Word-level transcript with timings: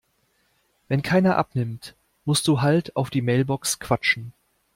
Wenn 0.87 1.03
keiner 1.03 1.37
abnimmt, 1.37 1.95
musst 2.25 2.47
du 2.47 2.59
halt 2.63 2.95
auf 2.95 3.11
die 3.11 3.21
Mailbox 3.21 3.77
quatschen. 3.79 4.33